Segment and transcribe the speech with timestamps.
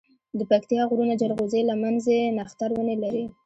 [0.39, 3.25] دپکتيا غرونه جلغوزي، لمنځی، نښتر ونی لری